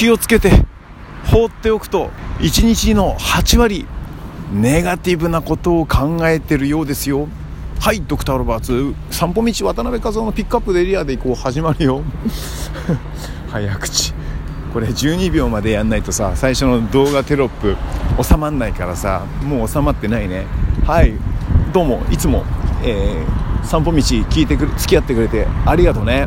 [0.00, 0.50] 気をつけて
[1.26, 2.08] 放っておくと
[2.38, 3.84] 1日の8割
[4.50, 7.28] ネガティブなことを考えてるようですよ。
[7.78, 8.94] はいドクターロバーツ。
[9.10, 12.02] 散歩道渡辺和夫のピックアップでエリアで行こう始まるよ。
[13.52, 14.14] 早口。
[14.72, 17.76] これ12秒までやんないとさ最初の動画テロップ
[18.22, 20.46] 収まんないからさもう収まってないね。
[20.86, 21.12] はい
[21.74, 22.44] どうもいつも、
[22.82, 26.26] えー、散歩道聞いてくれ付き合ってくれてありがとうね。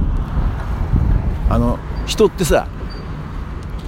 [1.49, 2.67] あの人ってさ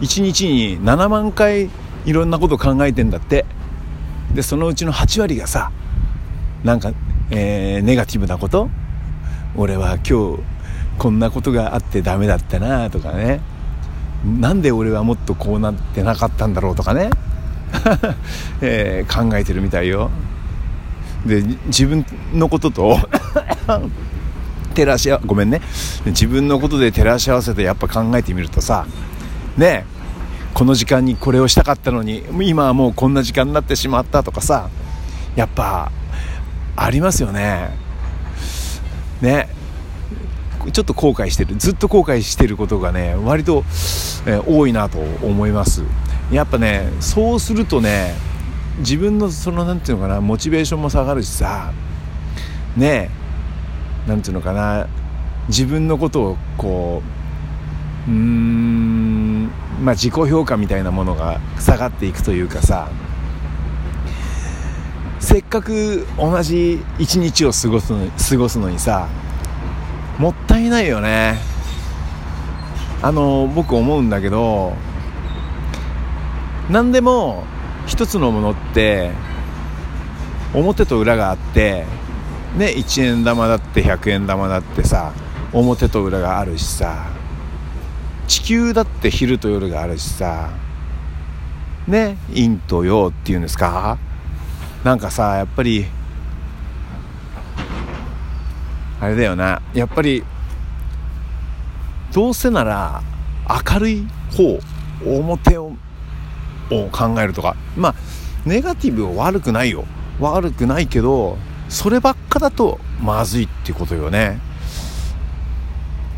[0.01, 1.69] 1日に7万回
[2.05, 3.45] いろんなこと考えてんだって。
[4.33, 5.71] でそのうちの8割がさ
[6.63, 6.91] なんか、
[7.31, 8.69] えー、ネガティブなこと？
[9.55, 10.43] 俺は今日
[10.97, 13.39] こんなことがあってダメだったなとかね。
[14.39, 17.11] なんで俺はもっとこうなってなかったんだろうとかね、
[18.61, 20.09] えー、考えてるみたいよ。
[21.25, 22.97] で自分のことと
[24.73, 25.61] 照らし合ごめんね。
[26.07, 28.85] 自分のことで照らし合わせてやっぱ考えてみるとさ
[29.57, 29.85] ね
[30.53, 34.69] この時間にこれをしたかったのに今はもうこんな時間になってしまったとかさ
[35.35, 35.91] やっぱ
[36.77, 37.69] ありますよね。
[39.21, 39.49] ね。
[40.71, 41.55] ちょっと後悔してる。
[41.55, 43.63] ずっと後悔してることがね割と、
[44.25, 45.83] え、多いなと思います。
[46.31, 48.15] やっぱねそうするとね
[48.79, 51.71] 自分のその何て言うのかなモチベーションも下がるしさ
[52.75, 53.09] ねえ
[54.07, 54.87] 何て言うのかな
[55.47, 57.03] 自分のことをこ
[58.07, 58.34] ううん
[59.85, 62.89] まあ自己評価みたいなものが下がっていくというかさ
[65.19, 69.07] せっかく同じ一日を過ごすの過ごすのにさ
[70.17, 71.37] もったいないよね。
[73.01, 74.73] あの僕思うんだけど
[76.71, 77.43] 何でも
[77.85, 79.11] 一つのものって
[80.55, 81.85] 表と裏があって
[82.57, 85.13] ね1円玉だって100円玉だってさ
[85.53, 87.11] 表と裏があるしさ
[88.27, 90.49] 地球だって昼と夜があるしさ。
[91.87, 92.17] ね？
[92.33, 93.97] 陰と陽っていうんですか？
[94.83, 95.85] なんかさやっぱり
[98.99, 99.61] あれだよな。
[99.73, 100.23] やっぱり
[102.13, 103.03] どうせなら
[103.73, 104.59] 明るい方
[105.05, 105.73] 表を
[106.71, 107.55] を考えるとか。
[107.77, 107.95] まあ
[108.45, 109.85] ネガティブは悪くないよ。
[110.19, 111.37] 悪くないけど
[111.69, 114.39] そればっかだとまずいってことよね。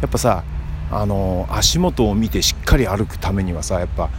[0.01, 0.44] やっぱさ
[0.92, 4.09] あの足元を見てしっかり歩くためにはさやっぱ、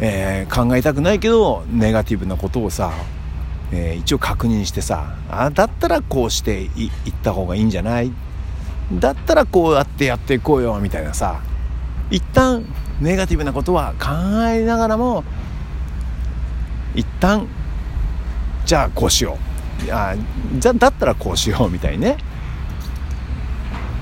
[0.00, 2.92] えー、考えたくないけどネガティブなことをさ
[3.72, 8.12] えー、一応確認してさあだったらこうしていった方がいいんじゃない？
[8.92, 11.40] だったらこうやってやっていこうよみたいなさ
[12.08, 12.64] 一旦
[13.00, 14.06] ネガティブなことは考
[14.50, 15.24] えながらも
[16.94, 17.48] 一旦
[18.64, 19.36] じゃあこうしよ
[19.82, 19.84] う。
[19.84, 20.14] いや
[20.58, 22.18] じゃだったらこうしようみたいにね、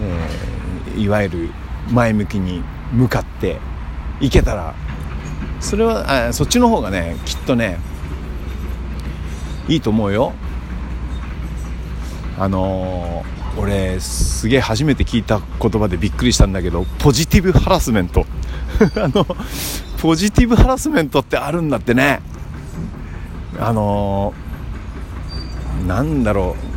[0.02, 1.50] えー、いわゆる
[1.90, 2.62] 前向きに
[2.92, 3.58] 向かって
[4.20, 4.74] いけたら
[5.60, 7.78] それはあそっちの方がねきっとね
[9.68, 10.32] いいと思うよ。
[12.38, 18.26] あのー、俺すげえ初めて聞いた言葉でびっくりしたんだけどポジティブハラスメント。
[19.00, 19.24] あの
[20.02, 22.20] ポジティブハラスメントってあるんだってね。
[23.58, 26.74] あのー、なんだろう。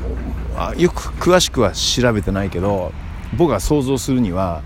[0.58, 2.92] あよく詳しくは調べてないけど
[3.38, 4.64] 僕が想像するには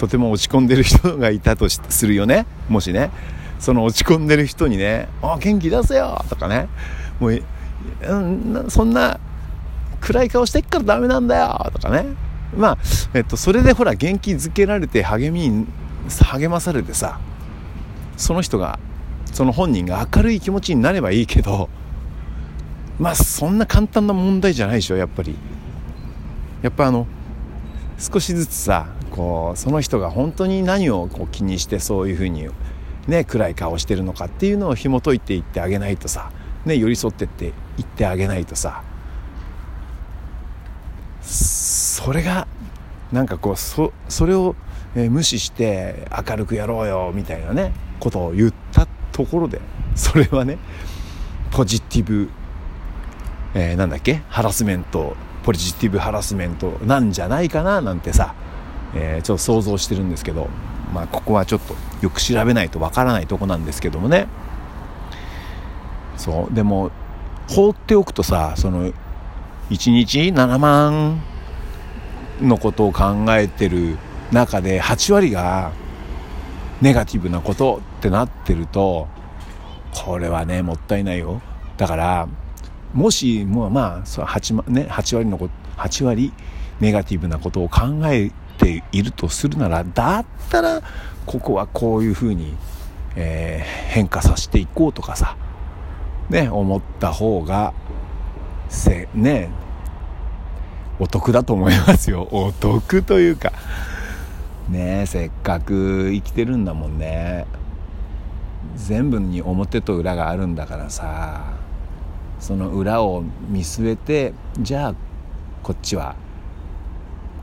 [0.00, 2.46] とても落ち込んでる人がいたとするよね。
[2.70, 3.10] もしね。
[3.58, 6.68] その落ち込んでる人にね「あ元気出せよ」とかね。
[7.20, 7.42] もう、
[8.08, 9.20] うん、そんな
[10.00, 11.70] 暗い顔してっからダメなんだよ。
[11.74, 12.06] とかね。
[12.56, 12.78] まあ、
[13.12, 15.66] えっと、それでほら元気づけられて励みに
[16.24, 17.20] 励まされてさ
[18.16, 18.80] その人が
[19.32, 21.68] その本人が明るい気持ちになればいいけど
[22.98, 25.36] まあそんな簡単な問題じゃないでしょやっぱり。
[26.62, 27.06] やっぱあの
[27.98, 32.48] 少しずつさこうその人が本当に何をこう気にしてそういうふうに
[33.08, 36.30] ね暗い顔してるのかっていうのを紐解いていってあげないとさ。
[36.64, 38.82] ね、寄り添ってって言ってあげないとさ。
[41.22, 42.46] それが
[43.12, 44.54] なんかこうそそれを、
[44.94, 49.60] え無視して明るくやろうよみたいなねことを言ったところで
[49.94, 50.58] それはね
[51.50, 52.28] ポジティブ、
[53.54, 54.22] えー、なんだっけ？
[54.28, 55.16] ハラスメント。
[55.42, 58.34] ポジティブハラスメントなんじゃないかななんてさ、
[58.94, 60.48] えー、ちょっと想像してるんですけど
[60.92, 64.26] まあここはちょっとよく調べないとわからないとこなんですけどもね。
[66.16, 66.54] そう。
[66.54, 66.90] でも
[67.48, 68.92] 放っておくとさその
[69.70, 71.20] 1日7万
[72.40, 73.96] のことを考えてる
[74.32, 75.72] 中で8割が
[76.80, 79.08] ネガティブなことってなってると
[79.92, 81.40] これはねもったいないよ。
[81.76, 82.28] だから
[82.92, 86.32] もしもうまあ 8, ね、8割のこ8割
[86.80, 90.82] ネガティブなことを考えているとするならだったら
[91.26, 92.54] ここはこういうふうに、
[93.16, 95.36] えー、変化させていこうとかさ
[96.28, 97.72] ね思った方が
[98.68, 99.50] せね
[100.98, 102.28] お得だと思いますよ。
[102.30, 103.52] お得というか。
[104.68, 107.46] ねせっかく生きてるんだもんね。
[108.76, 111.54] 全部に表と裏があるんだからさ
[112.38, 114.94] その裏を見据えてじゃあ
[115.62, 116.14] こっちは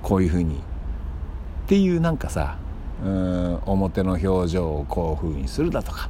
[0.02, 0.62] こういうふうに
[1.68, 2.56] っていうなんかさ
[3.04, 6.10] うん表の表情をこういうふうにするだとか。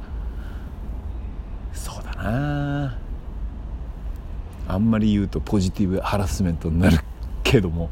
[1.72, 2.96] そうだな。
[4.68, 6.98] あんまり言うとポジティブハラスメントになる
[7.42, 7.90] けども。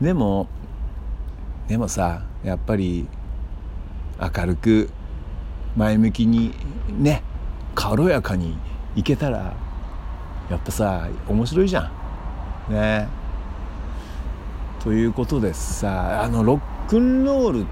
[0.00, 0.48] でも
[1.68, 3.06] でもさやっぱり
[4.20, 4.90] 明るく
[5.76, 6.52] 前向きに
[6.90, 7.22] ね
[7.76, 8.58] 軽やかに
[8.96, 9.54] いけたら
[10.50, 11.92] やっぱさ面白いじゃ
[12.68, 12.72] ん。
[12.72, 13.06] ね。
[14.82, 17.64] ということでさあのロックンロールっ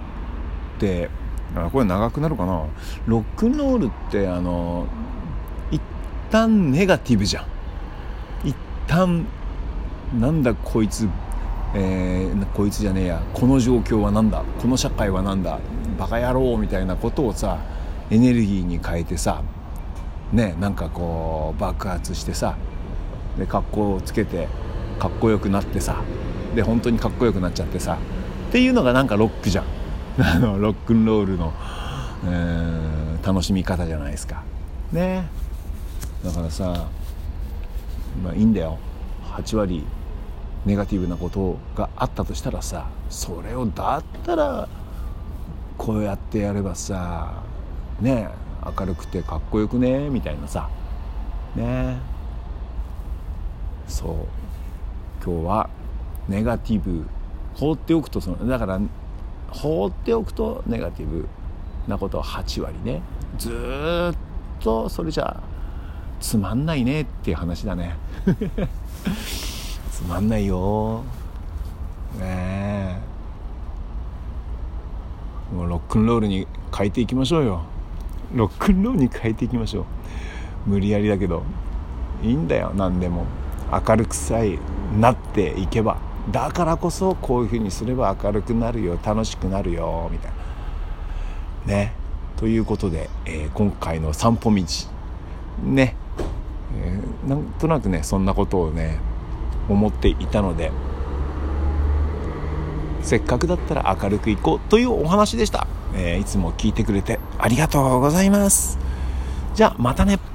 [0.79, 1.11] て
[1.55, 2.65] あこれ長くなるかな？
[3.07, 4.87] ロックンロールってあの
[5.71, 5.81] 一
[6.31, 7.47] 旦ネガティブじゃん。
[8.49, 8.57] 一
[8.87, 9.27] 旦
[10.19, 11.09] なんだこいつ
[11.75, 13.23] えー、こいつじゃねえや。
[13.33, 14.43] この状況は何だ？
[14.61, 15.59] この社会は何だ？
[15.99, 17.59] バカ野郎みたいなことをさ
[18.11, 19.43] エネルギーに変えてさ
[20.33, 22.57] ねなんかこう爆発してさ
[23.39, 24.49] で格好をつけて
[24.99, 26.03] かっこよくなってさ
[26.55, 27.99] で本当にかっこよくなっちゃってさ
[28.53, 29.65] っていうのがなんかロックじゃん。
[30.21, 34.43] あのロックンロールの、ー、楽しみ方じゃないですか。
[34.93, 35.27] ね。
[36.23, 36.85] だからさ
[38.23, 38.77] まあいいんだよ。
[39.35, 39.87] 8割
[40.67, 44.69] ネガティブなことがあったとしたらさそれをだったら
[45.79, 47.33] こうやってやればさ
[48.03, 48.29] ね
[48.79, 50.69] 明るくてかっこよくねみたいなさ。
[51.57, 51.97] ね。
[53.89, 54.15] そう。
[55.25, 55.71] 今日は
[56.29, 57.07] ネガティブ
[57.55, 58.81] 放っておくとそのだから
[59.51, 61.29] 放っておくとネガティブ
[61.87, 63.03] なことは8割ね。
[63.39, 64.17] ずっ
[64.63, 65.43] とそれじゃ
[66.21, 67.97] つまんないねっていう話だね。
[69.91, 71.03] つまんないよ。
[72.19, 73.01] ねえ。
[75.55, 77.63] もうロックンロールに変えていきましょうよ。
[78.35, 79.83] ロックンロールに変えていきましょ
[80.67, 80.71] う。
[80.71, 81.43] 無理やりだけど。
[82.23, 83.27] いいんだよ何でも。
[83.87, 84.59] 明るくさえ
[84.99, 85.97] なっていけば
[86.31, 90.33] だからこそこういうふうにすれば明るくなるよ楽しくなるよみたい
[91.67, 91.75] な。
[91.75, 91.93] ね。
[92.37, 94.65] ということで、えー、今回の散歩道。
[95.65, 95.97] ね、
[96.77, 98.99] えー、なんとなくねそんなことをね
[99.69, 100.73] 思っていたので
[103.03, 108.79] せっかくだったら明るくいこうというお話でした、えー、いつも聞いてくれてありがとうございます。
[109.55, 110.32] じゃあまたね。